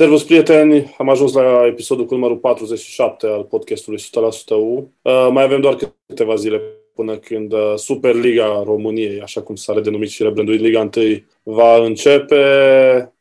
[0.00, 0.94] Servus, prieteni!
[0.98, 4.02] Am ajuns la episodul cu numărul 47 al podcastului 100%
[4.48, 4.92] U.
[5.02, 5.76] Uh, mai avem doar
[6.06, 6.60] câteva zile
[6.94, 12.42] până când uh, Superliga României, așa cum s-a redenumit și rebranduit Liga 1, va începe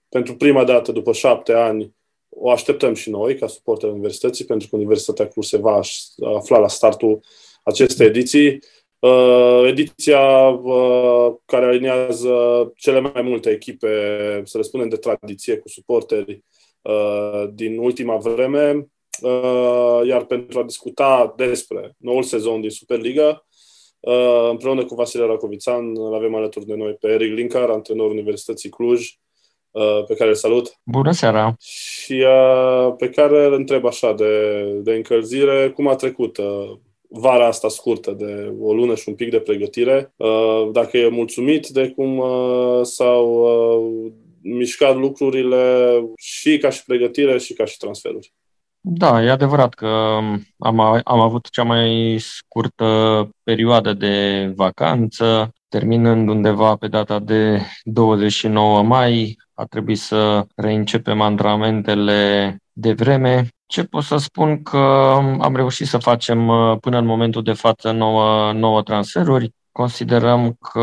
[0.09, 1.95] pentru prima dată după șapte ani.
[2.29, 5.79] O așteptăm și noi, ca suporteri universității, pentru că Universitatea Cluj se va
[6.35, 7.19] afla la startul
[7.63, 8.59] acestei ediții.
[8.99, 12.33] Uh, ediția uh, care alinează
[12.75, 13.87] cele mai multe echipe,
[14.45, 16.58] să le spunem de tradiție, cu suporteri uh,
[17.53, 18.89] din ultima vreme,
[19.21, 23.45] uh, iar pentru a discuta despre noul sezon din Superliga,
[23.99, 28.69] uh, împreună cu Vasile Racovițan, îl avem alături de noi pe Eric Linkar, antrenor Universității
[28.69, 29.09] Cluj,
[29.71, 30.79] uh, pe care îl salut.
[30.83, 31.55] Bună seara!
[31.59, 36.71] Și uh, pe care îl întreb așa de, de încălzire, cum a trecut uh,
[37.07, 41.67] vara asta scurtă de o lună și un pic de pregătire, uh, dacă e mulțumit
[41.67, 44.11] de cum uh, s-au uh,
[44.41, 48.33] mișcat lucrurile și ca și pregătire și ca și transferuri.
[48.81, 49.87] Da, e adevărat că
[50.57, 58.83] am, am avut cea mai scurtă perioadă de vacanță, terminând undeva pe data de 29
[58.83, 59.37] mai.
[59.53, 64.77] A trebuit să reîncepem antrenamentele de vreme ce pot să spun că
[65.39, 69.53] am reușit să facem uh, până în momentul de față nouă, nouă transferuri.
[69.79, 70.79] Considerăm că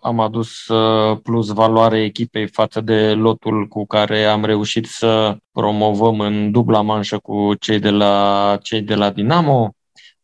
[0.00, 6.20] am adus uh, plus valoare echipei față de lotul cu care am reușit să promovăm
[6.20, 9.74] în dubla manșă cu cei de la, cei de la Dinamo.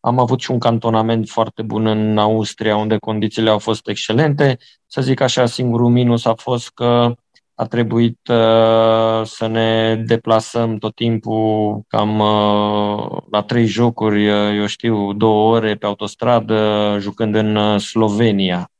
[0.01, 4.59] Am avut și un cantonament foarte bun în Austria, unde condițiile au fost excelente.
[4.87, 7.15] Să zic așa, singurul minus a fost că
[7.61, 14.67] a trebuit uh, să ne deplasăm tot timpul cam uh, la trei jocuri, uh, eu
[14.67, 18.71] știu, două ore pe autostradă, jucând în uh, Slovenia.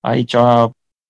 [0.00, 0.36] Aici,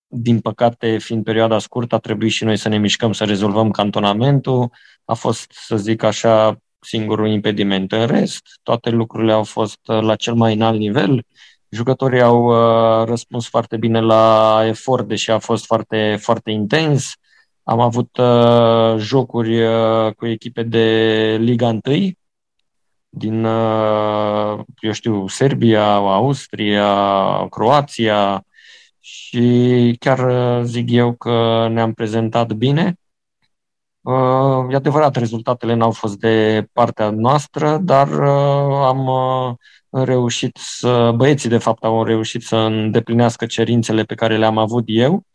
[0.07, 4.71] din păcate, fiind perioada scurtă, a trebuit și noi să ne mișcăm să rezolvăm cantonamentul.
[5.05, 7.93] A fost, să zic așa, singurul impediment.
[7.93, 11.25] În rest, toate lucrurile au fost uh, la cel mai înalt nivel.
[11.71, 17.13] Jucătorii au uh, răspuns foarte bine la efort, deși a fost foarte, foarte intens.
[17.69, 21.81] Am avut uh, jocuri uh, cu echipe de Liga 1
[23.09, 28.45] din, uh, eu știu, Serbia, Austria, Croația
[29.01, 32.95] și chiar uh, zic eu că ne-am prezentat bine.
[34.01, 39.55] Uh, e adevărat, rezultatele n-au fost de partea noastră, dar uh, am uh,
[40.05, 45.15] reușit să, băieții de fapt au reușit să îndeplinească cerințele pe care le-am avut eu
[45.15, 45.28] Uh,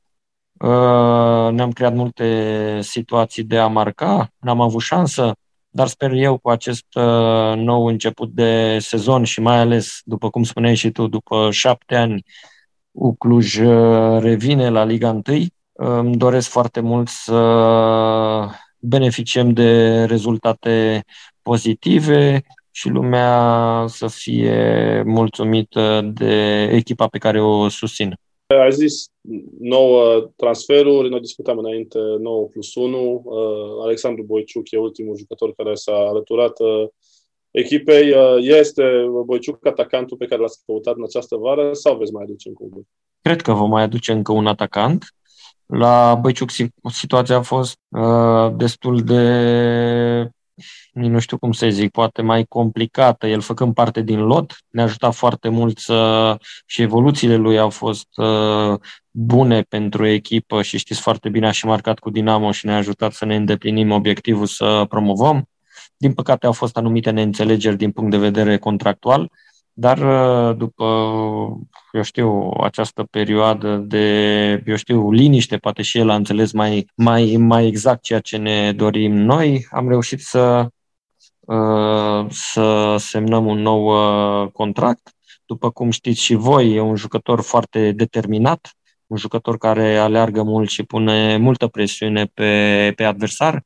[1.52, 5.34] ne-am creat multe situații de a marca, n-am avut șansă,
[5.70, 10.44] dar sper eu cu acest uh, nou început de sezon și mai ales, după cum
[10.44, 12.24] spuneai și tu, după șapte ani,
[12.94, 15.46] Ucluj uh, revine la Liga 1.
[15.74, 17.38] Îmi doresc foarte mult să
[18.80, 21.04] beneficiem de rezultate
[21.42, 22.42] pozitive
[22.72, 28.16] și lumea să fie mulțumită de echipa pe care o susțin.
[28.62, 29.12] Ai zis
[29.60, 33.22] 9 transferuri, noi discutam înainte 9 plus 1.
[33.24, 36.88] Uh, Alexandru Boiciuc e ultimul jucător care s-a alăturat uh,
[37.52, 38.12] echipei.
[38.12, 38.84] Uh, este
[39.26, 42.86] Boiciuc atacantul pe care l-ați căutat în această vară sau veți mai aduce încă unul?
[43.22, 45.04] Cred că vom mai aduce încă un atacant.
[45.66, 46.50] La Băiciuc
[46.92, 49.24] situația a fost uh, destul de
[50.94, 55.14] nu știu cum să zic, poate mai complicată, el făcând parte din lot, ne-a ajutat
[55.14, 58.80] foarte mult să, și evoluțiile lui au fost uh,
[59.12, 63.14] bune pentru echipă și știți foarte bine, a și marcat cu Dinamo și ne-a ajutat
[63.14, 65.48] să ne îndeplinim obiectivul să promovăm.
[65.98, 69.32] Din păcate au fost anumite neînțelegeri din punct de vedere contractual,
[69.74, 70.86] dar uh, după,
[71.92, 77.36] eu știu, această perioadă de, eu știu, liniște, poate și el a înțeles mai, mai,
[77.40, 80.68] mai exact ceea ce ne dorim noi, am reușit să
[81.46, 83.86] Uh, să semnăm un nou
[84.44, 85.12] uh, contract.
[85.46, 88.72] După cum știți și voi, e un jucător foarte determinat,
[89.08, 93.64] un jucător care aleargă mult și pune multă presiune pe, pe adversar.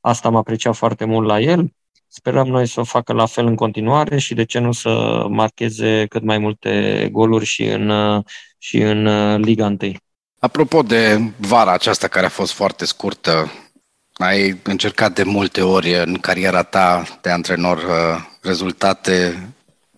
[0.00, 1.72] Asta am apreciat foarte mult la el.
[2.16, 6.06] Sperăm noi să o facă la fel în continuare și de ce nu să marcheze
[6.08, 7.92] cât mai multe goluri și în,
[8.58, 9.08] și în
[9.40, 9.76] Liga 1.
[10.38, 13.52] Apropo de vara aceasta care a fost foarte scurtă,
[14.12, 19.48] ai încercat de multe ori în cariera ta de antrenor uh, rezultate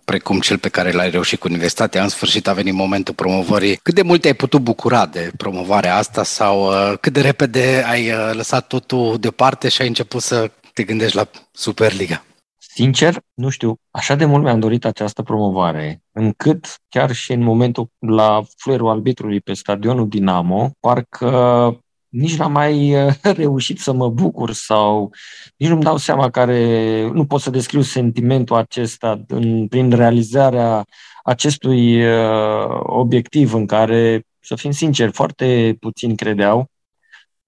[0.05, 2.03] precum cel pe care l-ai reușit cu universitatea.
[2.03, 3.77] În sfârșit a venit momentul promovării.
[3.77, 8.11] Cât de mult ai putut bucura de promovarea asta sau uh, cât de repede ai
[8.11, 12.25] uh, lăsat totul deoparte și ai început să te gândești la Superliga?
[12.59, 17.89] Sincer, nu știu, așa de mult mi-am dorit această promovare, încât chiar și în momentul
[17.99, 22.95] la fluierul arbitrului pe stadionul Dinamo, parcă nici n-am mai
[23.43, 25.11] reușit să mă bucur sau
[25.57, 30.85] nici nu-mi dau seama care, nu pot să descriu sentimentul acesta în, prin realizarea
[31.23, 36.71] acestui uh, obiectiv în care, să fim sinceri, foarte puțini credeau,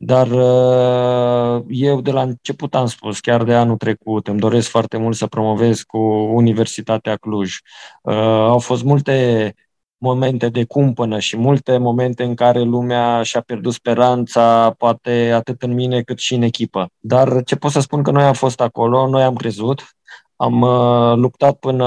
[0.01, 4.97] dar uh, eu de la început am spus, chiar de anul trecut, îmi doresc foarte
[4.97, 5.99] mult să promovez cu
[6.35, 7.57] Universitatea Cluj.
[8.03, 9.55] Uh, au fost multe
[9.99, 15.75] momente de cumpănă și multe momente în care lumea și-a pierdut speranța, poate atât în
[15.75, 16.91] mine cât și în echipă.
[16.99, 19.97] Dar ce pot să spun că noi am fost acolo, noi am crezut,
[20.37, 21.85] am uh, luptat până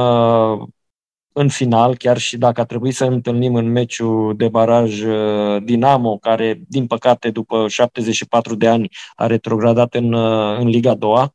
[1.34, 6.18] în final, chiar și dacă a trebuit să întâlnim în meciul de baraj uh, Dinamo,
[6.18, 11.32] care, din păcate, după 74 de ani a retrogradat în, uh, în Liga 2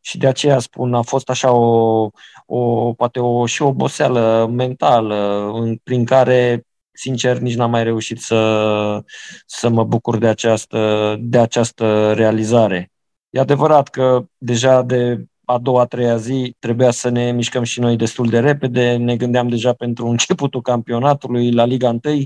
[0.00, 2.08] și de aceea spun, a fost așa o,
[2.46, 8.20] o poate o, și o oboseală mentală în, prin care sincer, nici n-am mai reușit
[8.20, 9.02] să,
[9.46, 12.90] să mă bucur de această, de această realizare.
[13.30, 17.80] E adevărat că deja de a doua, a treia zi trebuia să ne mișcăm și
[17.80, 22.22] noi destul de repede, ne gândeam deja pentru începutul campionatului la Liga 1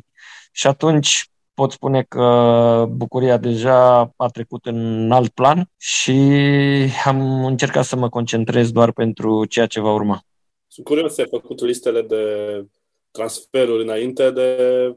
[0.53, 6.13] și atunci pot spune că bucuria deja a trecut în alt plan și
[7.05, 10.23] am încercat să mă concentrez doar pentru ceea ce va urma.
[10.67, 12.25] Sunt curios, ai făcut listele de
[13.11, 14.57] transferuri înainte de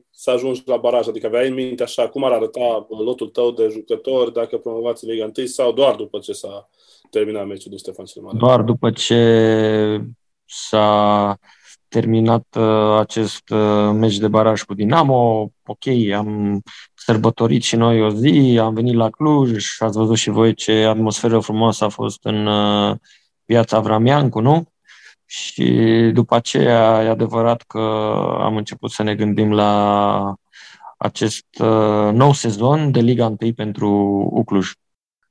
[0.10, 1.08] să ajungi la baraj?
[1.08, 5.12] Adică aveai în minte așa cum ar arăta lotul tău de jucători dacă promovați în
[5.12, 6.70] Liga 1 sau doar după ce s-a
[7.10, 8.38] terminat meciul de Ștefan cel Mare?
[8.38, 10.02] Doar după ce
[10.46, 11.38] s-a
[11.88, 16.62] terminat uh, acest uh, meci de baraj cu Dinamo, ok, am
[16.96, 21.40] sărbătorit și noi o zi, am venit la Cluj, ați văzut și voi ce atmosferă
[21.40, 22.96] frumoasă a fost în uh,
[23.46, 24.72] piața Vramiancu, nu?
[25.26, 25.66] Și
[26.14, 27.80] după aceea e adevărat că
[28.40, 30.34] am început să ne gândim la
[30.98, 33.90] acest uh, nou sezon de Liga 1 pentru
[34.32, 34.72] Ucluj.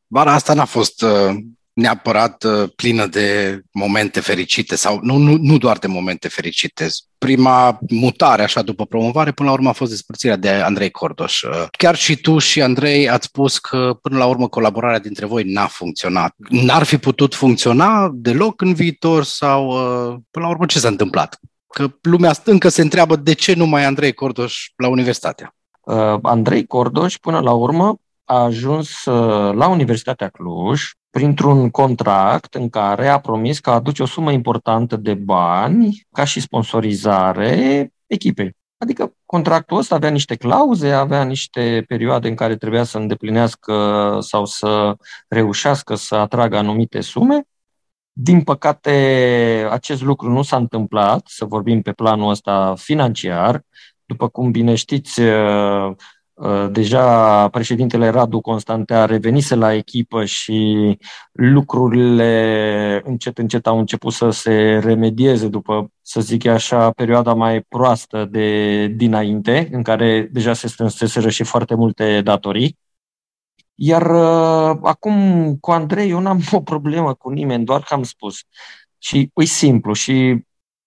[0.07, 1.37] Bara asta n-a fost uh,
[1.77, 6.89] neapărat uh, plină de momente fericite sau nu, nu, nu doar de momente fericite.
[7.19, 11.43] Prima mutare, așa, după promovare, până la urmă a fost despărțirea de Andrei Cordoș.
[11.43, 15.43] Uh, chiar și tu și Andrei ați spus că până la urmă colaborarea dintre voi
[15.53, 16.35] n-a funcționat.
[16.49, 21.39] N-ar fi putut funcționa deloc în viitor sau uh, până la urmă ce s-a întâmplat?
[21.69, 25.55] Că lumea încă se întreabă de ce nu mai Andrei Cordoș la universitatea.
[25.81, 30.83] Uh, Andrei Cordoș, până la urmă, a ajuns uh, la Universitatea Cluj
[31.17, 36.41] printr-un contract în care a promis că aduce o sumă importantă de bani ca și
[36.41, 38.57] sponsorizare echipei.
[38.79, 44.45] Adică contractul ăsta avea niște clauze, avea niște perioade în care trebuia să îndeplinească sau
[44.45, 44.97] să
[45.29, 47.43] reușească să atragă anumite sume.
[48.13, 53.63] Din păcate, acest lucru nu s-a întâmplat, să vorbim pe planul ăsta financiar.
[54.05, 55.95] După cum bine știți, Uh,
[56.71, 60.99] deja președintele Radu Constantea revenise la echipă și
[61.33, 68.25] lucrurile încet, încet au început să se remedieze după, să zic așa, perioada mai proastă
[68.25, 72.79] de dinainte, în care deja se strânseseră și foarte multe datorii.
[73.75, 78.37] Iar uh, acum cu Andrei eu n-am o problemă cu nimeni, doar că am spus.
[78.99, 80.45] Și e simplu și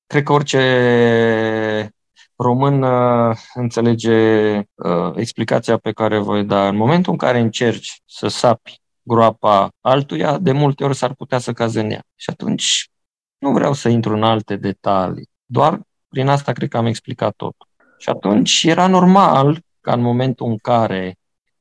[0.08, 1.94] cred că orice
[2.40, 6.68] român uh, înțelege uh, explicația pe care voi da.
[6.68, 11.54] În momentul în care încerci să sapi groapa altuia, de multe ori s-ar putea să
[11.54, 12.04] caze în ea.
[12.16, 12.90] Și atunci
[13.38, 15.30] nu vreau să intru în alte detalii.
[15.46, 17.56] Doar prin asta cred că am explicat tot.
[17.98, 21.18] Și atunci era normal ca în momentul în care,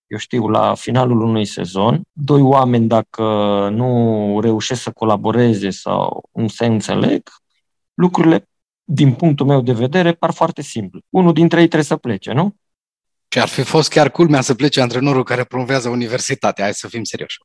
[0.07, 3.25] eu știu, la finalul unui sezon, doi oameni, dacă
[3.73, 7.23] nu reușesc să colaboreze sau nu se înțeleg,
[7.95, 8.49] lucrurile
[8.91, 11.01] din punctul meu de vedere, par foarte simplu.
[11.11, 12.55] Unul dintre ei trebuie să plece, nu?
[13.29, 17.05] Și ar fi fost chiar culmea să plece antrenorul care promovează universitatea, hai să fim
[17.05, 17.39] serioși.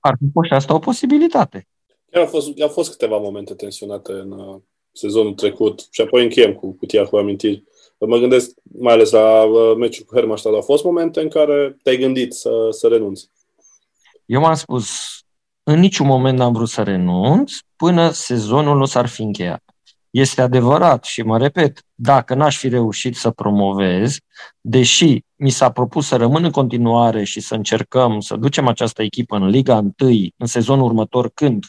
[0.00, 1.68] Ar fi fost și asta o posibilitate.
[2.10, 4.60] Chiar au fost, au fost câteva momente tensionate în uh,
[4.92, 7.64] sezonul trecut și apoi încheiem cu cutia cu amintiri.
[7.98, 10.54] Mă gândesc mai ales la uh, meciul cu Hermannstadt.
[10.54, 13.30] Au fost momente în care te-ai gândit să, să renunți.
[14.26, 14.88] Eu m-am spus,
[15.62, 19.71] în niciun moment n-am vrut să renunț până sezonul nu s-ar fi încheiat.
[20.12, 24.16] Este adevărat și mă repet, dacă n-aș fi reușit să promovez,
[24.60, 29.36] deși mi s-a propus să rămân în continuare și să încercăm să ducem această echipă
[29.36, 29.90] în Liga 1
[30.36, 31.64] în sezonul următor, când,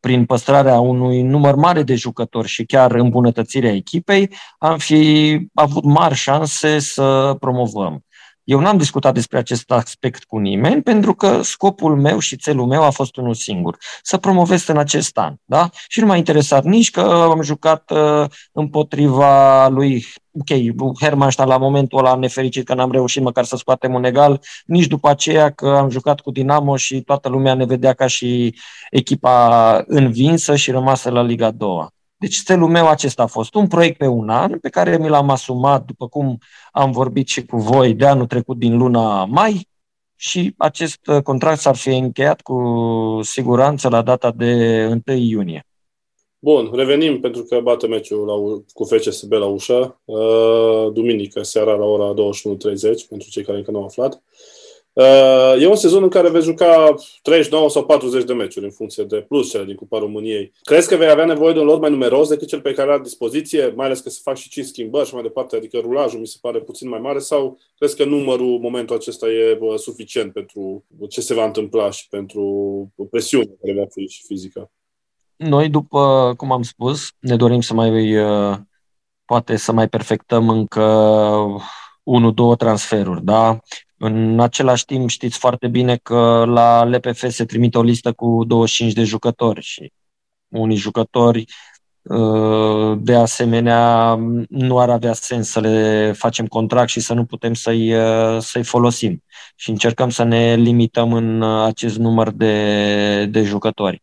[0.00, 6.14] prin păstrarea unui număr mare de jucători și chiar îmbunătățirea echipei, am fi avut mari
[6.14, 8.04] șanse să promovăm.
[8.48, 12.82] Eu n-am discutat despre acest aspect cu nimeni pentru că scopul meu și țelul meu
[12.82, 15.34] a fost unul singur, să promovez în acest an.
[15.44, 15.70] Da?
[15.88, 17.00] Și nu m-a interesat nici că
[17.30, 20.48] am jucat uh, împotriva lui ok,
[21.00, 25.08] Hermannstein la momentul ăla nefericit că n-am reușit măcar să scoatem un egal, nici după
[25.08, 28.54] aceea că am jucat cu Dinamo și toată lumea ne vedea ca și
[28.90, 31.86] echipa învinsă și rămasă la Liga 2.
[32.18, 35.30] Deci stelul meu acesta a fost un proiect pe un an pe care mi l-am
[35.30, 36.38] asumat, după cum
[36.72, 39.68] am vorbit și cu voi, de anul trecut din luna mai
[40.16, 42.60] și acest uh, contract s-ar fi încheiat cu
[43.22, 45.66] siguranță la data de 1 iunie.
[46.38, 51.84] Bun, revenim pentru că bate meciul la, cu FCSB la ușă, uh, duminică seara la
[51.84, 54.22] ora 21.30, pentru cei care încă nu au aflat.
[54.98, 59.04] Uh, e un sezon în care vei juca 39 sau 40 de meciuri în funcție
[59.04, 60.52] de plus cele din Cupa României.
[60.62, 63.02] Crezi că vei avea nevoie de un lot mai numeros decât cel pe care are
[63.02, 66.26] dispoziție, mai ales că se fac și 5 schimbări și mai departe, adică rulajul mi
[66.26, 70.84] se pare puțin mai mare sau crezi că numărul, momentul acesta e bă, suficient pentru
[71.08, 72.42] ce se va întâmpla și pentru
[73.10, 74.70] presiunea care va fi și fizică?
[75.36, 78.56] Noi, după cum am spus, ne dorim să mai uh,
[79.24, 80.82] poate să mai perfectăm încă
[82.08, 83.58] unu, două transferuri, da?
[83.96, 88.92] În același timp știți foarte bine că la LPF se trimite o listă cu 25
[88.92, 89.92] de jucători și
[90.48, 91.44] unii jucători
[92.02, 94.14] uh, de asemenea
[94.48, 98.64] nu ar avea sens să le facem contract și să nu putem să-i, uh, să-i
[98.64, 99.22] folosim.
[99.56, 104.02] Și încercăm să ne limităm în acest număr de, de jucători.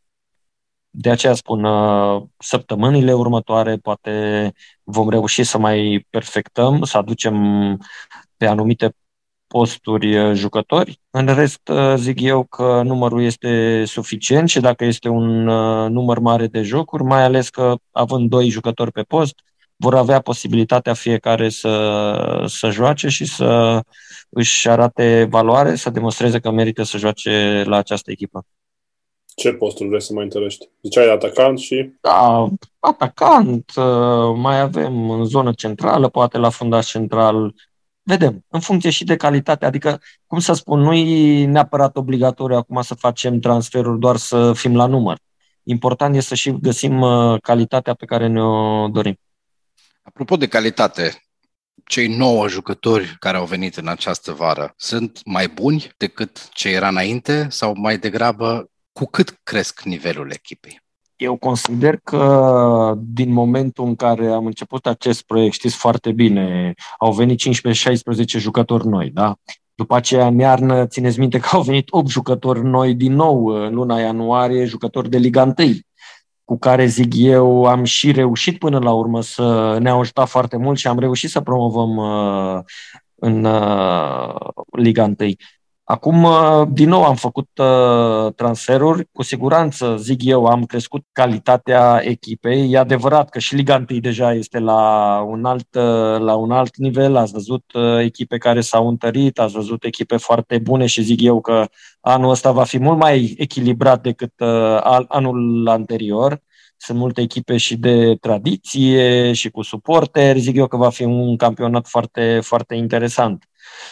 [0.97, 7.35] De aceea spun, uh, săptămânile următoare poate vom reuși să mai perfectăm, să aducem
[8.37, 8.95] pe anumite
[9.47, 10.99] posturi uh, jucători.
[11.09, 15.43] În rest, uh, zic eu că numărul este suficient și dacă este un
[15.93, 19.35] număr mare de jocuri, mai ales că având doi jucători pe post,
[19.75, 23.81] vor avea posibilitatea fiecare să, să joace și să
[24.29, 28.45] își arate valoare, să demonstreze că merită să joace la această echipă.
[29.35, 30.69] Ce posturi vrei să mai întărești?
[30.81, 31.89] Ziceai atacant și...
[32.01, 32.47] Da,
[32.79, 37.53] atacant, uh, mai avem în zonă centrală, poate la fundaș central.
[38.01, 39.65] Vedem, în funcție și de calitate.
[39.65, 44.75] Adică, cum să spun, nu e neapărat obligatoriu acum să facem transferuri doar să fim
[44.75, 45.17] la număr.
[45.63, 49.19] Important este să și găsim uh, calitatea pe care ne-o dorim.
[50.03, 51.25] Apropo de calitate,
[51.85, 56.87] cei nouă jucători care au venit în această vară sunt mai buni decât ce era
[56.87, 60.81] înainte sau mai degrabă cu cât cresc nivelul echipei?
[61.15, 67.13] Eu consider că din momentul în care am început acest proiect, știți foarte bine, au
[67.13, 67.43] venit 15-16
[68.25, 69.35] jucători noi, da?
[69.73, 73.73] După aceea, în iarnă, țineți minte că au venit 8 jucători noi din nou în
[73.73, 75.69] luna ianuarie, jucători de Liga 1,
[76.43, 80.77] cu care, zic eu, am și reușit până la urmă să ne-au ajutat foarte mult
[80.77, 82.63] și am reușit să promovăm uh,
[83.15, 84.35] în uh,
[84.71, 85.15] Liga 1.
[85.87, 89.07] Acum, uh, din nou, am făcut uh, transferuri.
[89.11, 92.71] Cu siguranță, zic eu, am crescut calitatea echipei.
[92.71, 96.77] E adevărat că și Liga 1 deja este la un alt, uh, la un alt
[96.77, 97.15] nivel.
[97.15, 97.63] Ați văzut
[98.01, 101.67] echipe care s-au întărit, ați văzut echipe foarte bune și zic eu că
[102.01, 104.33] anul ăsta va fi mult mai echilibrat decât
[105.07, 106.41] anul anterior.
[106.77, 110.39] Sunt multe echipe și de tradiție și cu suporteri.
[110.39, 113.43] Zic eu că va fi un campionat foarte, foarte interesant.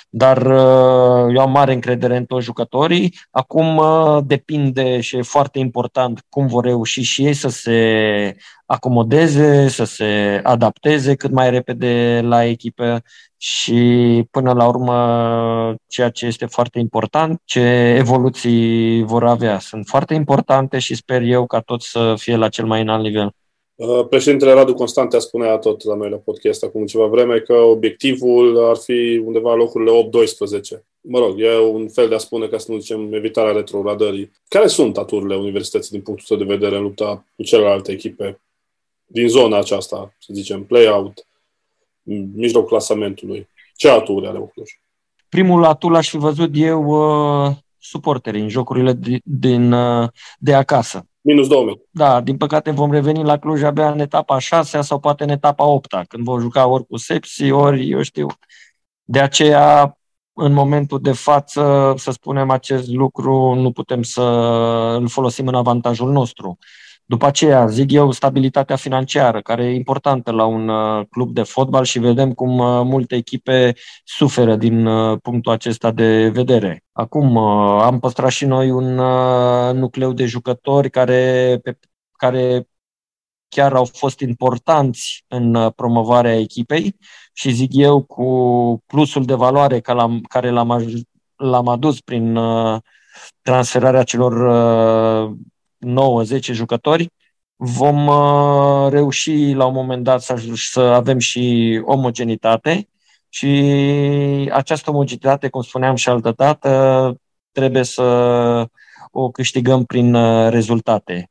[0.10, 3.20] Dar uh, eu am mare încredere în toți jucătorii.
[3.32, 9.68] Acum uh, depinde și e foarte important cum vor reuși și ei să se acomodeze,
[9.68, 13.02] să se adapteze cât mai repede la echipe
[13.38, 17.60] și până la urmă ceea ce este foarte important, ce
[17.98, 19.60] evoluții vor avea.
[19.60, 23.32] Sunt foarte importante și sper eu ca tot să fie la cel mai înalt nivel.
[23.88, 28.70] Uh, președintele Radu Constantea spunea tot la noi la podcast acum ceva vreme că obiectivul
[28.70, 30.10] ar fi undeva la locurile
[30.78, 30.84] 8-12.
[31.02, 34.32] Mă rog, e un fel de a spune, ca să nu zicem, evitarea retrogradării.
[34.48, 38.42] Care sunt aturile universității din punctul tău de vedere în lupta cu celelalte echipe
[39.06, 41.28] din zona aceasta, să zicem, play-out,
[42.36, 43.48] mijlocul clasamentului?
[43.76, 44.70] Ce aturi are Cluj?
[45.30, 50.10] Primul atul aș fi văzut eu uh, suporterii în jocurile din, uh,
[50.40, 51.82] de acasă Minus 2000.
[51.92, 55.66] Da, din păcate vom reveni la Cluj abia în etapa 6 sau poate în etapa
[55.66, 58.28] 8 când vom juca ori cu Sepsi, ori eu știu.
[59.04, 59.98] De aceea,
[60.34, 64.22] în momentul de față, să spunem acest lucru, nu putem să
[65.00, 66.58] îl folosim în avantajul nostru.
[67.14, 71.84] După aceea, zic eu, stabilitatea financiară, care e importantă la un uh, club de fotbal
[71.84, 76.84] și vedem cum uh, multe echipe suferă din uh, punctul acesta de vedere.
[76.92, 78.94] Acum, am păstrat și noi un
[79.80, 81.80] nucleu de jucători care, pe,
[82.12, 82.68] care
[83.48, 86.96] chiar au fost importanți în promovarea echipei
[87.34, 88.28] și zic eu cu
[88.86, 90.82] plusul de valoare care l-am,
[91.36, 92.40] l-am adus prin
[93.42, 94.34] transferarea celor
[95.86, 97.10] 9-10 jucători,
[97.56, 98.10] vom
[98.90, 102.88] reuși la un moment dat să, să avem și omogenitate
[103.30, 103.48] și
[104.54, 107.16] această omogenitate, cum spuneam și altă dată,
[107.52, 108.04] trebuie să
[109.12, 111.30] o câștigăm prin uh, rezultate.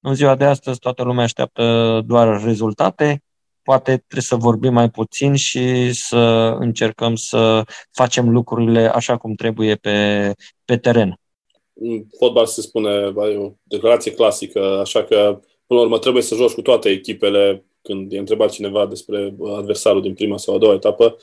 [0.00, 3.22] În ziua de astăzi toată lumea așteaptă doar rezultate,
[3.62, 6.16] poate trebuie să vorbim mai puțin și să
[6.58, 10.32] încercăm să facem lucrurile așa cum trebuie pe,
[10.64, 11.20] pe teren.
[11.74, 16.34] În fotbal se spune, e o declarație clasică, așa că până la urmă trebuie să
[16.34, 20.74] joci cu toate echipele când e întrebat cineva despre adversarul din prima sau a doua
[20.74, 21.16] etapă.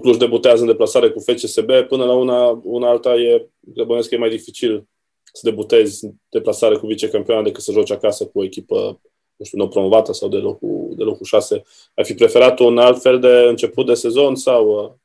[0.00, 3.48] Cluj debutează în deplasare cu FCSB, până la una, una alta e,
[3.86, 4.86] bănesc că e mai dificil
[5.32, 9.00] să debutezi în deplasare cu vicecampioana decât să joci acasă cu o echipă,
[9.36, 11.62] nu știu, nou promovată sau de locul, de locul 6.
[11.94, 15.01] Ai fi preferat un alt fel de început de sezon sau uh, mergi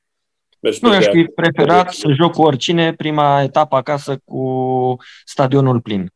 [0.60, 4.96] Nu, aș fi preferat să joc cu oricine prima etapă acasă cu
[5.26, 6.12] stadionul plin.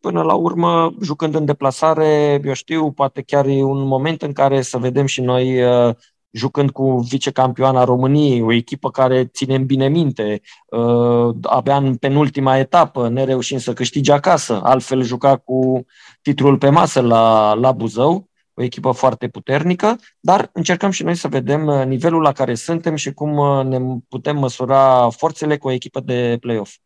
[0.00, 4.62] Până la urmă, jucând în deplasare, eu știu, poate chiar e un moment în care
[4.62, 5.94] să vedem și noi uh,
[6.30, 13.08] jucând cu vicecampioana României, o echipă care ținem bine minte, uh, abia în penultima etapă,
[13.08, 15.84] nereușind să câștige acasă, altfel juca cu
[16.22, 21.28] titlul pe masă la, la Buzău, o echipă foarte puternică, dar încercăm și noi să
[21.28, 23.78] vedem uh, nivelul la care suntem și cum uh, ne
[24.08, 26.76] putem măsura forțele cu o echipă de play-off.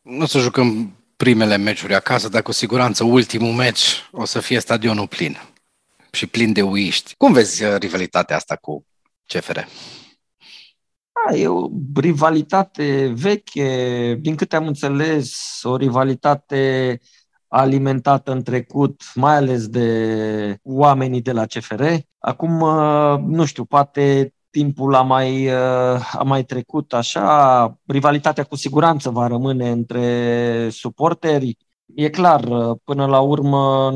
[0.00, 5.06] Nu să jucăm primele meciuri acasă, dar cu siguranță ultimul meci o să fie stadionul
[5.06, 5.36] plin
[6.10, 7.14] și plin de uiști.
[7.16, 8.86] Cum vezi rivalitatea asta cu
[9.26, 9.58] CFR?
[11.26, 16.98] Da, e o rivalitate veche, din câte am înțeles, o rivalitate
[17.48, 21.84] alimentată în trecut, mai ales de oamenii de la CFR.
[22.18, 28.56] Acum, uh, nu știu, poate timpul a mai, uh, a mai trecut așa, rivalitatea cu
[28.56, 31.56] siguranță va rămâne între suporteri.
[31.94, 33.90] E clar, uh, până la urmă,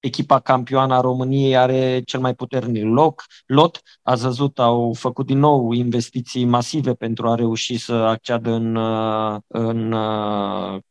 [0.00, 3.82] echipa campioană a României are cel mai puternic loc, lot.
[4.02, 8.76] Ați văzut, au făcut din nou investiții masive pentru a reuși să acceadă în,
[9.46, 9.94] în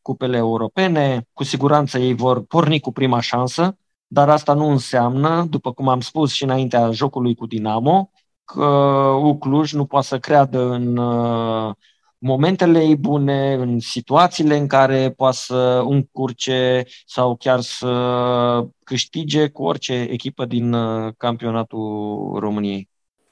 [0.01, 1.27] cupele europene.
[1.33, 5.99] Cu siguranță ei vor porni cu prima șansă, dar asta nu înseamnă, după cum am
[5.99, 8.11] spus și înaintea jocului cu Dinamo,
[8.43, 8.65] că
[9.23, 10.97] Ucluj nu poate să creadă în
[12.19, 17.91] momentele ei bune, în situațiile în care poate să încurce sau chiar să
[18.83, 22.89] câștige cu orice echipă din uh, campionatul României.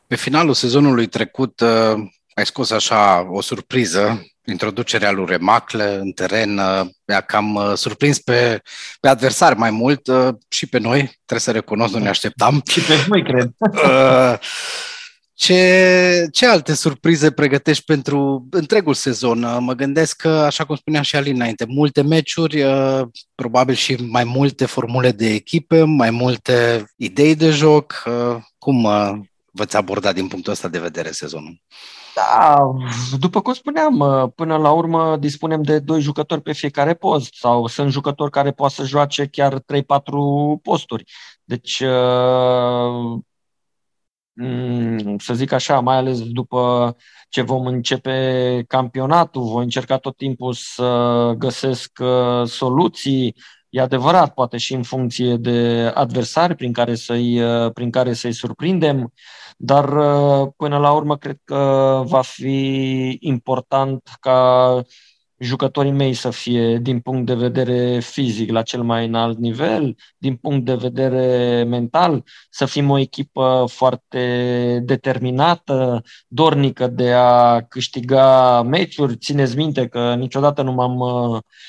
[0.08, 1.94] Pe finalul sezonului trecut uh,
[2.34, 8.62] ai scos așa o surpriză, introducerea lui Remacle în teren, uh, mi-a cam surprins pe,
[9.00, 10.10] pe adversari mai mult
[10.48, 12.62] și pe noi, trebuie să recunosc, nu ne așteptam.
[12.68, 13.52] Și pe noi, cred.
[15.38, 19.64] Ce, ce alte surprize pregătești pentru întregul sezon?
[19.64, 23.02] Mă gândesc că, așa cum spunea și Alin înainte, multe meciuri, uh,
[23.36, 28.04] probabil și mai multe formule de echipe, mai multe idei de joc.
[28.06, 29.12] Uh, cum uh,
[29.52, 31.62] v-ați aborda din punctul ăsta de vedere sezonul?
[32.16, 32.58] Da,
[33.20, 37.92] după cum spuneam, până la urmă dispunem de doi jucători pe fiecare post sau sunt
[37.92, 39.62] jucători care pot să joace chiar 3-4
[40.62, 41.04] posturi.
[41.44, 41.84] Deci
[42.96, 43.26] Mm,
[45.18, 46.96] să zic așa, mai ales după
[47.30, 53.36] ce vom începe campionatul, voi încerca tot timpul să găsesc uh, soluții,
[53.70, 58.34] e adevărat, poate și în funcție de adversari prin care să-i, uh, prin care să-i
[58.34, 59.14] surprindem,
[59.58, 64.82] dar uh, până la urmă cred că va fi important ca
[65.38, 70.36] jucătorii mei să fie, din punct de vedere fizic, la cel mai înalt nivel, din
[70.36, 79.18] punct de vedere mental, să fim o echipă foarte determinată, dornică de a câștiga meciuri.
[79.18, 81.00] Țineți minte că niciodată nu m-am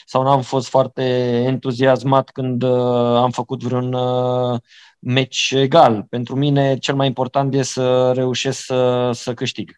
[0.07, 1.02] sau n-am fost foarte
[1.46, 4.59] entuziasmat când uh, am făcut vreun uh,
[4.98, 6.07] meci egal.
[6.09, 9.70] Pentru mine cel mai important e să reușesc să, să câștig.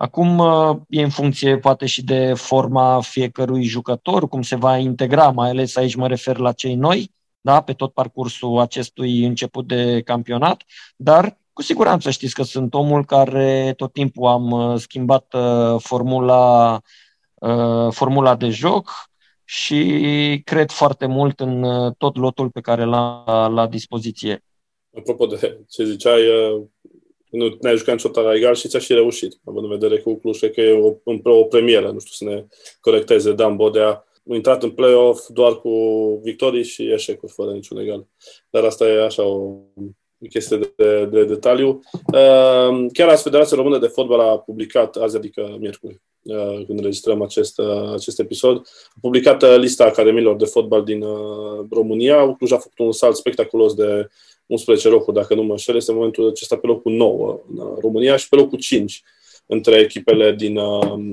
[0.00, 5.30] Acum uh, e în funcție poate și de forma fiecărui jucător, cum se va integra,
[5.30, 10.00] mai ales aici mă refer la cei noi, da, pe tot parcursul acestui început de
[10.04, 10.62] campionat,
[10.96, 16.80] dar cu siguranță știți că sunt omul care tot timpul am uh, schimbat uh, formula,
[17.90, 18.90] formula de joc
[19.44, 21.64] și cred foarte mult în
[21.98, 24.44] tot lotul pe care l-am la dispoziție.
[24.96, 26.20] Apropo de ce ziceai,
[27.30, 30.38] nu ne-ai jucat niciodată la egal și ți-a și reușit, având în vedere că Cluj
[30.38, 32.46] că e o, o premieră, nu știu, să ne
[32.80, 34.04] corecteze Dan Bodea.
[34.24, 35.70] intrat în play-off doar cu
[36.22, 38.06] victorii și eșecuri fără niciun egal.
[38.50, 39.56] Dar asta e așa o
[40.28, 41.80] chestie de, de, de detaliu.
[41.92, 46.09] Uh, chiar azi Federația Română de Fotbal a publicat, azi adică miercuri, uh,
[46.66, 48.56] când înregistrăm acest, uh, acest episod,
[48.88, 51.04] a publicat lista academiilor de fotbal din
[51.70, 52.34] România.
[52.34, 54.08] Cluj a făcut un salt spectaculos de
[54.46, 58.16] 11 locuri, dacă nu mă înșel, este în momentul acesta pe locul 9 în România
[58.16, 59.02] și pe locul 5
[59.46, 60.58] între echipele din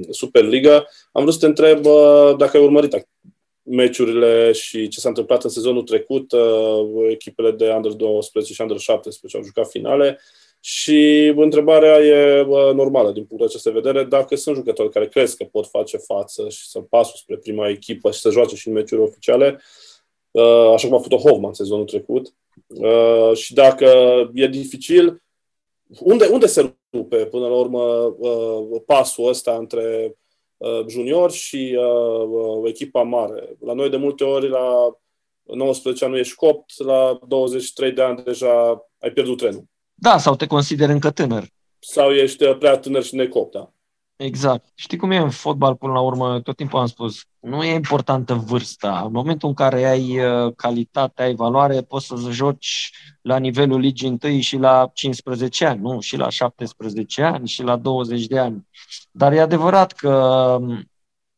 [0.09, 0.85] Superliga.
[1.11, 1.81] Am vrut să te întreb
[2.37, 3.07] dacă ai urmărit
[3.69, 6.31] meciurile și ce s-a întâmplat în sezonul trecut.
[6.31, 10.19] Uh, echipele de Under 12 și Under 17 au jucat finale
[10.67, 15.43] și întrebarea e normală din punctul acesta de vedere, dacă sunt jucători care crezi că
[15.43, 19.01] pot face față și să pasul spre prima echipă și să joace și în meciuri
[19.01, 19.61] oficiale,
[20.31, 22.33] uh, așa cum a făcut-o Hoffman sezonul trecut,
[22.67, 23.87] uh, și dacă
[24.33, 25.23] e dificil,
[25.99, 28.15] unde, unde se rupe până la urmă
[28.85, 30.15] pasul ăsta între
[30.57, 33.57] Uh, junior și uh, uh, echipa mare.
[33.59, 34.97] La noi de multe ori la
[35.43, 39.63] 19 ani nu ești copt, la 23 de ani deja ai pierdut trenul.
[39.99, 41.47] Da, sau te consideri încă tânăr.
[41.79, 43.71] Sau ești prea tânăr și necopt, da.
[44.15, 44.71] Exact.
[44.75, 46.41] Știi cum e în fotbal până la urmă?
[46.41, 49.01] Tot timpul am spus, nu e importantă vârsta.
[49.05, 54.07] În momentul în care ai uh, calitate, ai valoare, poți să joci la nivelul ligii
[54.07, 55.99] întâi și la 15 ani, nu?
[55.99, 58.67] Și la 17 ani și la 20 de ani.
[59.11, 60.11] Dar e adevărat că
[60.61, 60.91] um,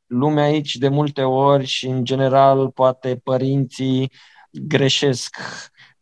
[0.05, 4.11] lumea aici de multe ori și în general poate părinții
[4.51, 5.37] greșesc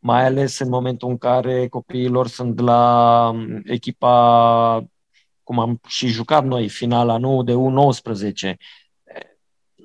[0.07, 4.83] mai ales în momentul în care copiilor sunt la um, echipa
[5.43, 8.55] cum am și jucat noi finala nu de U19.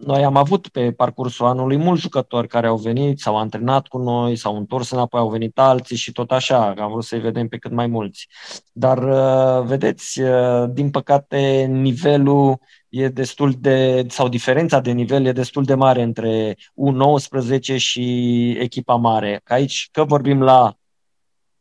[0.07, 4.37] Noi am avut pe parcursul anului mulți jucători care au venit, s-au antrenat cu noi,
[4.37, 7.71] s-au întors înapoi, au venit alții și tot așa, am vrut să-i vedem pe cât
[7.71, 8.29] mai mulți.
[8.73, 15.33] Dar, uh, vedeți, uh, din păcate, nivelul e destul de, sau diferența de nivel e
[15.33, 19.41] destul de mare între U19 și echipa mare.
[19.45, 20.75] Aici, că vorbim la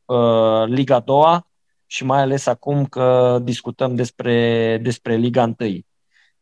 [0.05, 1.39] uh, Liga 2,
[1.85, 5.79] și mai ales acum că discutăm despre, despre Liga 1.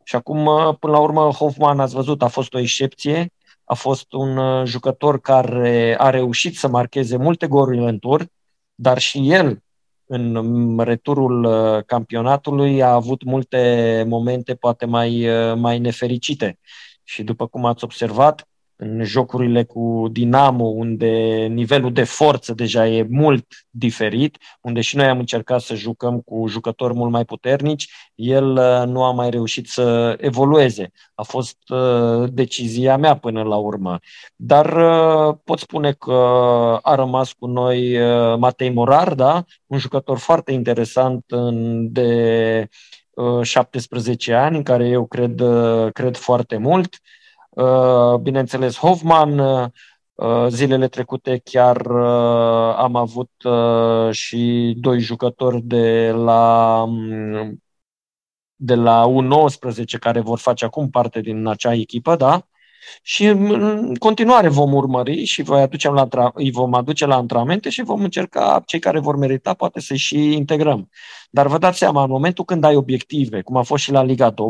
[0.04, 0.44] Și acum,
[0.80, 3.32] până la urmă, Hoffman, ați văzut, a fost o excepție,
[3.64, 8.26] a fost un uh, jucător care a reușit să marcheze multe goluri în tur,
[8.74, 9.62] dar și el,
[10.06, 16.58] în returul uh, campionatului, a avut multe momente poate mai, uh, mai nefericite.
[17.02, 18.48] Și după cum ați observat,
[18.80, 21.08] în jocurile cu Dinamo, unde
[21.50, 26.46] nivelul de forță deja e mult diferit, unde și noi am încercat să jucăm cu
[26.48, 30.90] jucători mult mai puternici, el uh, nu a mai reușit să evolueze.
[31.14, 33.98] A fost uh, decizia mea până la urmă.
[34.36, 36.12] Dar uh, pot spune că
[36.82, 37.98] a rămas cu noi
[38.38, 39.44] Matei Morar, da?
[39.66, 41.24] un jucător foarte interesant
[41.82, 42.68] de
[43.42, 45.42] 17 ani, în care eu cred,
[45.92, 46.94] cred foarte mult.
[46.94, 47.18] Uh,
[48.20, 49.38] bineînțeles, Hoffman.
[50.20, 53.30] Uh, zilele trecute chiar uh, am avut
[54.10, 57.62] și doi jucători de la um,
[58.56, 62.46] de la U19 care vor face acum parte din acea echipă, da?
[63.02, 67.82] Și în continuare vom urmări și voi aduce la, îi vom aduce la antrenamente și
[67.82, 70.88] vom încerca, cei care vor merita, poate să și integrăm.
[71.30, 74.30] Dar vă dați seama, în momentul când ai obiective, cum a fost și la Liga
[74.30, 74.48] 2,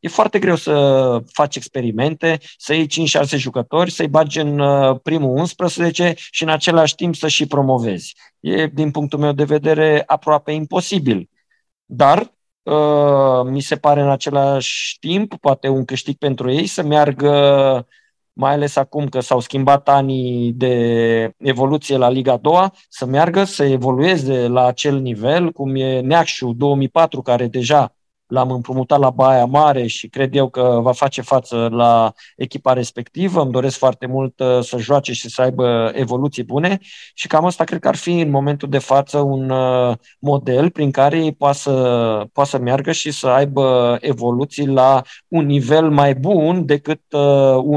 [0.00, 2.88] e foarte greu să faci experimente, să iei 5-6
[3.36, 8.14] jucători, să-i bagi în uh, primul 11 și în același timp să și promovezi.
[8.40, 11.28] E, din punctul meu de vedere, aproape imposibil.
[11.84, 12.37] Dar Uh,
[13.44, 17.86] mi se pare în același timp, poate un câștig pentru ei, să meargă,
[18.32, 22.54] mai ales acum că s-au schimbat anii de evoluție la Liga 2,
[22.88, 27.92] să meargă, să evolueze la acel nivel, cum e Neacșu 2004, care deja
[28.28, 33.42] l-am împrumutat la Baia Mare și cred eu că va face față la echipa respectivă.
[33.42, 36.78] Îmi doresc foarte mult uh, să joace și să aibă evoluții bune
[37.14, 40.90] și cam asta cred că ar fi în momentul de față un uh, model prin
[40.90, 41.72] care ei poate să,
[42.32, 47.20] poate să meargă și să aibă evoluții la un nivel mai bun decât uh,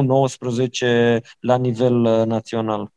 [0.01, 0.85] U19
[1.39, 2.91] la nivel național.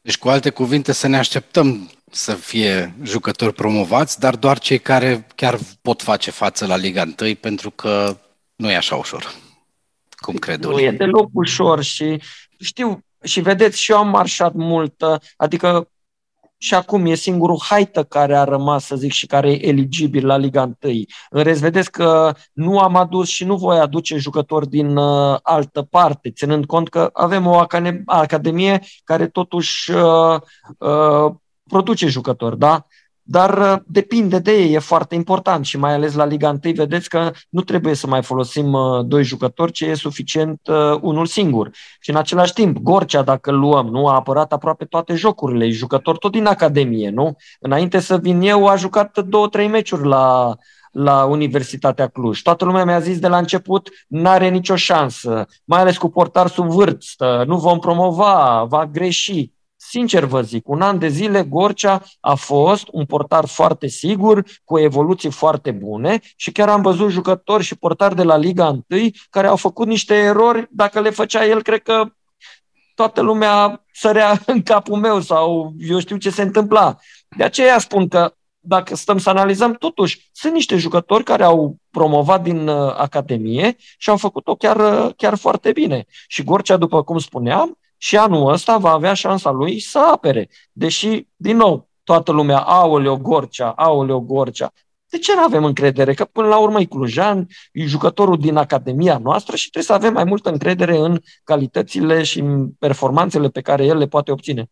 [0.00, 5.26] Deci, cu alte cuvinte, să ne așteptăm să fie jucători promovați, dar doar cei care
[5.34, 8.16] chiar pot face față la Liga 1, pentru că
[8.56, 9.34] nu e așa ușor,
[10.16, 12.22] cum cred Nu e deloc ușor și
[12.60, 15.02] știu, și vedeți, și eu am marșat mult,
[15.36, 15.88] adică
[16.60, 20.36] și acum e singurul haită care a rămas, să zic, și care e eligibil la
[20.36, 20.92] Liga 1.
[21.30, 25.82] În rest, vedeți că nu am adus și nu voi aduce jucători din uh, altă
[25.82, 27.64] parte, ținând cont că avem o
[28.06, 30.40] academie care totuși uh,
[30.78, 31.32] uh,
[31.68, 32.86] produce jucători, da?
[33.30, 37.08] dar uh, depinde de ei, e foarte important și mai ales la Liga 1 vedeți
[37.08, 41.70] că nu trebuie să mai folosim uh, doi jucători, ci e suficient uh, unul singur.
[42.00, 45.70] Și în același timp, Gorcea, dacă îl luăm, nu a apărat aproape toate jocurile, e
[45.70, 47.36] jucător tot din Academie, nu?
[47.60, 50.56] Înainte să vin eu, a jucat două, trei meciuri la,
[50.90, 52.42] la Universitatea Cluj.
[52.42, 56.66] Toată lumea mi-a zis de la început, n-are nicio șansă, mai ales cu portar sub
[56.66, 59.56] vârstă, nu vom promova, va greși.
[59.80, 64.78] Sincer vă zic, un an de zile Gorcea a fost un portar foarte sigur, cu
[64.78, 68.82] evoluții foarte bune și chiar am văzut jucători și portari de la Liga 1
[69.30, 72.12] care au făcut niște erori, dacă le făcea el, cred că
[72.94, 76.96] toată lumea sărea în capul meu sau eu știu ce se întâmpla.
[77.36, 82.42] De aceea spun că dacă stăm să analizăm, totuși sunt niște jucători care au promovat
[82.42, 86.04] din uh, Academie și au făcut-o chiar, uh, chiar foarte bine.
[86.26, 90.48] Și Gorcea, după cum spuneam, și anul ăsta va avea șansa lui să apere.
[90.72, 94.72] Deși, din nou, toată lumea, aoleo Gorcea, aoleo Gorcea.
[95.10, 96.14] De ce nu avem încredere?
[96.14, 100.12] Că până la urmă e Clujan, e jucătorul din Academia noastră și trebuie să avem
[100.12, 104.70] mai multă încredere în calitățile și în performanțele pe care el le poate obține.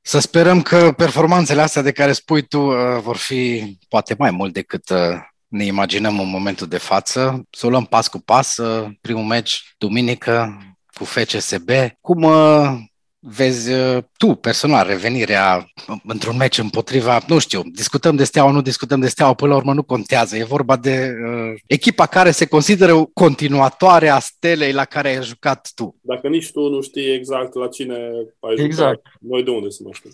[0.00, 4.52] Să sperăm că performanțele astea de care spui tu uh, vor fi poate mai mult
[4.52, 4.98] decât uh,
[5.46, 7.42] ne imaginăm în momentul de față.
[7.50, 8.56] Să o luăm pas cu pas.
[8.56, 10.58] Uh, primul meci, duminică,
[10.94, 11.70] cu FCSB.
[12.00, 12.78] Cum uh,
[13.18, 15.66] vezi uh, tu personal revenirea
[16.06, 19.74] într-un meci împotriva, nu știu, discutăm de steaua, nu discutăm de steaua, până la urmă
[19.74, 20.36] nu contează.
[20.36, 25.70] E vorba de uh, echipa care se consideră continuatoare a stelei la care ai jucat
[25.74, 25.96] tu.
[26.00, 27.94] Dacă nici tu nu știi exact la cine
[28.40, 29.06] ai jucat, exact.
[29.20, 30.10] noi de unde să mai știm?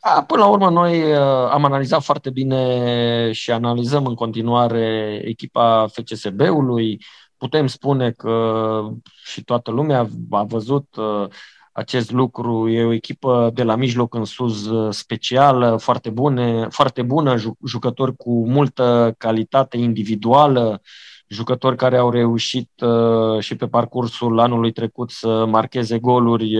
[0.00, 1.18] A, până la urmă, noi uh,
[1.50, 6.98] am analizat foarte bine și analizăm în continuare echipa FCSB-ului,
[7.40, 8.82] putem spune că
[9.22, 11.28] și toată lumea a văzut uh,
[11.72, 12.68] acest lucru.
[12.68, 18.16] E o echipă de la mijloc în sus uh, specială, foarte, bune, foarte bună, jucători
[18.16, 20.80] cu multă calitate individuală,
[21.26, 26.56] jucători care au reușit uh, și pe parcursul anului trecut să marcheze goluri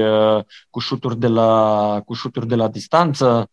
[0.70, 3.50] cu șuturi de la, cu șuturi de la distanță.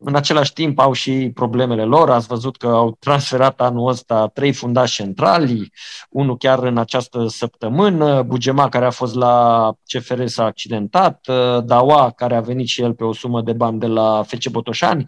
[0.00, 2.10] În același timp au și problemele lor.
[2.10, 5.70] Ați văzut că au transferat anul ăsta trei fundași centrali,
[6.10, 11.26] unul chiar în această săptămână, Bugema care a fost la CFR s-a accidentat,
[11.64, 15.06] Dawa care a venit și el pe o sumă de bani de la FC Botoșani.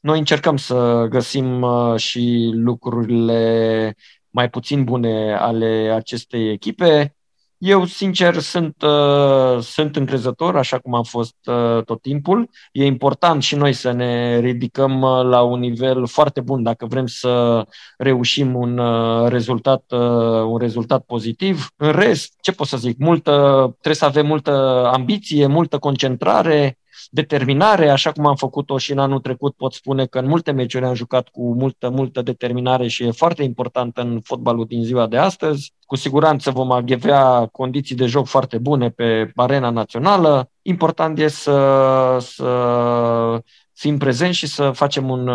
[0.00, 3.94] Noi încercăm să găsim uh, și lucrurile
[4.30, 7.16] mai puțin bune ale acestei echipe.
[7.62, 12.50] Eu, sincer, sunt, uh, sunt încrezător, așa cum am fost uh, tot timpul.
[12.72, 17.06] E important și noi să ne ridicăm uh, la un nivel foarte bun dacă vrem
[17.06, 17.64] să
[17.98, 21.68] reușim un uh, rezultat, uh, un rezultat pozitiv.
[21.76, 23.30] În rest, ce pot să zic, multă,
[23.70, 26.78] trebuie să avem multă ambiție, multă concentrare,
[27.10, 30.84] determinare, așa cum am făcut-o și în anul trecut, pot spune că în multe meciuri
[30.84, 35.16] am jucat cu multă, multă determinare și e foarte important în fotbalul din ziua de
[35.16, 35.72] astăzi.
[35.86, 40.50] Cu siguranță vom avea condiții de joc foarte bune pe arena națională.
[40.62, 45.28] Important e să, să fim prezenți și să facem un,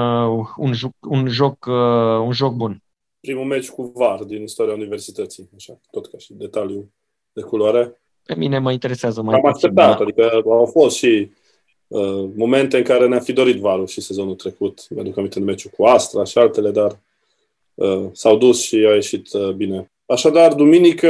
[0.58, 1.66] un, joc, un, joc,
[2.26, 2.84] un joc bun.
[3.20, 6.92] Primul meci cu VAR din istoria universității, așa, tot ca și detaliu
[7.34, 8.02] de culoare.
[8.24, 9.56] Pe mine mă interesează mai Am puțin.
[9.56, 10.04] așteptat, da.
[10.04, 11.32] adică au fost și
[11.88, 14.86] Uh, momente în care ne-a fi dorit valul și sezonul trecut.
[14.90, 17.00] Mi-aduc aminte de meciul cu Astra și altele, dar
[17.74, 19.90] uh, s-au dus și a ieșit uh, bine.
[20.08, 21.10] Așadar, duminică,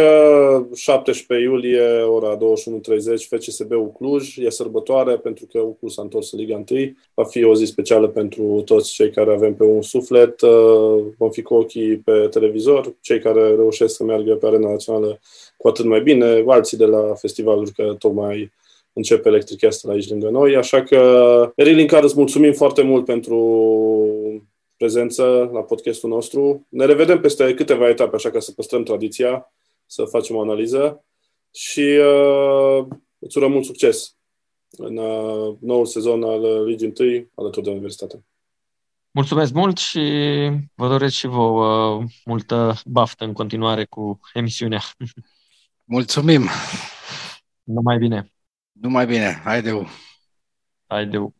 [0.75, 2.41] 17 iulie, ora 21.30,
[3.29, 4.37] FCSB-ul Cluj.
[4.37, 6.95] E sărbătoare pentru că UCLU s-a întors în Liga 1.
[7.13, 10.41] Va fi o zi specială pentru toți cei care avem pe un suflet.
[10.41, 15.19] Uh, vom fi cu ochii pe televizor, cei care reușesc să meargă pe arena națională
[15.57, 18.51] cu atât mai bine, alții de la festivaluri că tocmai
[18.95, 23.37] începe Electric Castle aici lângă noi, așa că, Rilin îți mulțumim foarte mult pentru
[24.77, 26.65] prezență la podcastul nostru.
[26.69, 29.53] Ne revedem peste câteva etape, așa ca să păstrăm tradiția,
[29.85, 31.05] să facem o analiză
[31.51, 32.85] și uh,
[33.19, 34.17] îți urăm mult succes
[34.77, 38.25] în uh, noul sezon al Ligii 1 alături de Universitate.
[39.11, 39.99] Mulțumesc mult și
[40.75, 44.81] vă doresc și vouă uh, multă baftă în continuare cu emisiunea.
[45.83, 46.47] Mulțumim!
[47.63, 48.34] Numai bine!
[48.81, 49.85] Numai bine, haideu!
[50.89, 51.33] Haideu!